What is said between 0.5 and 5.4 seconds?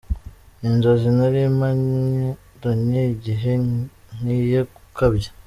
Ni inzozi nari maranye igihe ngiye gukabya.